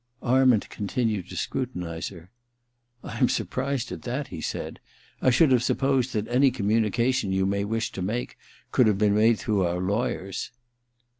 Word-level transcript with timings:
Arment 0.23 0.67
continued 0.71 1.29
to 1.29 1.37
scrutinize 1.37 2.07
her.' 2.07 2.31
I 3.03 3.19
am 3.19 3.29
surprised 3.29 3.91
at 3.91 4.01
that,' 4.01 4.29
he 4.29 4.41
said. 4.41 4.79
*I 5.21 5.29
should 5.29 5.51
have 5.51 5.61
supposed 5.61 6.13
that 6.13 6.27
any 6.27 6.49
communication 6.49 7.31
you 7.31 7.45
may 7.45 7.63
wish 7.63 7.91
to 7.91 8.01
make 8.01 8.35
coidd 8.73 8.87
have 8.87 8.97
been 8.97 9.13
made 9.13 9.37
through 9.37 9.63
our 9.63 9.79
lawyers.' 9.79 10.49